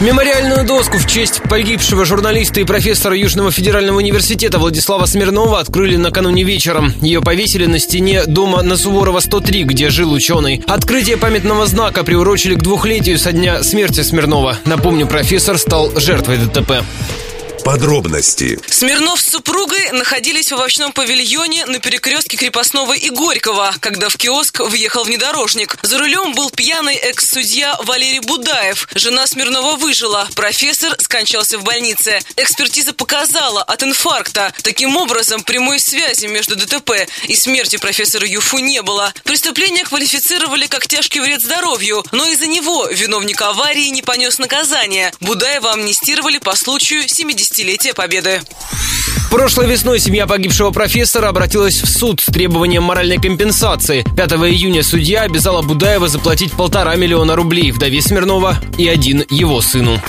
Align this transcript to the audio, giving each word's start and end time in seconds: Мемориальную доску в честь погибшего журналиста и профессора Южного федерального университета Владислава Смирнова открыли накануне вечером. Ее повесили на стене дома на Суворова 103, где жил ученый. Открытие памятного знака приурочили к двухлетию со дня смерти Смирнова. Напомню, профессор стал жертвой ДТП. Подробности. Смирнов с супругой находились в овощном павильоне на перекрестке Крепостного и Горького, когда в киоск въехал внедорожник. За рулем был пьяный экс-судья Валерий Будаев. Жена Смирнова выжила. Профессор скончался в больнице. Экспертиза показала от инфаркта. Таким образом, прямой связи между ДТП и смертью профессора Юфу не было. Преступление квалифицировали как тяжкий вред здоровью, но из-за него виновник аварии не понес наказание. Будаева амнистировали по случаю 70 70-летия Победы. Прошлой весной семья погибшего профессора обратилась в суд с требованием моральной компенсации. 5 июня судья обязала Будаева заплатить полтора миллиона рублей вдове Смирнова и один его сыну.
Мемориальную 0.00 0.66
доску 0.66 0.98
в 0.98 1.06
честь 1.06 1.40
погибшего 1.48 2.04
журналиста 2.04 2.60
и 2.60 2.64
профессора 2.64 3.16
Южного 3.16 3.52
федерального 3.52 3.98
университета 3.98 4.58
Владислава 4.58 5.06
Смирнова 5.06 5.60
открыли 5.60 5.96
накануне 5.96 6.42
вечером. 6.42 6.92
Ее 7.00 7.22
повесили 7.22 7.66
на 7.66 7.78
стене 7.78 8.24
дома 8.26 8.62
на 8.62 8.76
Суворова 8.76 9.20
103, 9.20 9.62
где 9.62 9.90
жил 9.90 10.12
ученый. 10.12 10.62
Открытие 10.66 11.16
памятного 11.16 11.66
знака 11.66 12.02
приурочили 12.02 12.56
к 12.56 12.62
двухлетию 12.62 13.18
со 13.20 13.30
дня 13.30 13.62
смерти 13.62 14.00
Смирнова. 14.00 14.58
Напомню, 14.64 15.06
профессор 15.06 15.58
стал 15.58 15.92
жертвой 15.96 16.38
ДТП. 16.38 16.82
Подробности. 17.64 18.60
Смирнов 18.68 19.18
с 19.18 19.30
супругой 19.30 19.90
находились 19.92 20.52
в 20.52 20.54
овощном 20.54 20.92
павильоне 20.92 21.64
на 21.64 21.78
перекрестке 21.78 22.36
Крепостного 22.36 22.92
и 22.92 23.08
Горького, 23.08 23.74
когда 23.80 24.10
в 24.10 24.18
киоск 24.18 24.60
въехал 24.60 25.04
внедорожник. 25.04 25.78
За 25.80 25.98
рулем 25.98 26.34
был 26.34 26.50
пьяный 26.50 26.94
экс-судья 26.96 27.78
Валерий 27.84 28.20
Будаев. 28.20 28.86
Жена 28.94 29.26
Смирнова 29.26 29.76
выжила. 29.76 30.28
Профессор 30.36 30.94
скончался 31.00 31.58
в 31.58 31.64
больнице. 31.64 32.20
Экспертиза 32.36 32.92
показала 32.92 33.62
от 33.62 33.82
инфаркта. 33.82 34.52
Таким 34.62 34.96
образом, 34.98 35.42
прямой 35.42 35.80
связи 35.80 36.26
между 36.26 36.56
ДТП 36.56 37.08
и 37.28 37.34
смертью 37.34 37.80
профессора 37.80 38.26
Юфу 38.26 38.58
не 38.58 38.82
было. 38.82 39.14
Преступление 39.24 39.84
квалифицировали 39.84 40.66
как 40.66 40.86
тяжкий 40.86 41.20
вред 41.20 41.40
здоровью, 41.40 42.04
но 42.12 42.26
из-за 42.26 42.46
него 42.46 42.88
виновник 42.88 43.40
аварии 43.40 43.88
не 43.88 44.02
понес 44.02 44.38
наказание. 44.38 45.14
Будаева 45.20 45.72
амнистировали 45.72 46.36
по 46.36 46.54
случаю 46.56 47.08
70 47.08 47.53
70-летия 47.54 47.94
Победы. 47.94 48.40
Прошлой 49.30 49.66
весной 49.66 49.98
семья 49.98 50.26
погибшего 50.26 50.70
профессора 50.70 51.28
обратилась 51.28 51.82
в 51.82 51.88
суд 51.88 52.20
с 52.20 52.26
требованием 52.26 52.82
моральной 52.82 53.18
компенсации. 53.18 54.04
5 54.16 54.32
июня 54.32 54.82
судья 54.82 55.22
обязала 55.22 55.62
Будаева 55.62 56.08
заплатить 56.08 56.52
полтора 56.52 56.94
миллиона 56.96 57.36
рублей 57.36 57.72
вдове 57.72 58.00
Смирнова 58.00 58.56
и 58.78 58.88
один 58.88 59.24
его 59.30 59.60
сыну. 59.60 60.00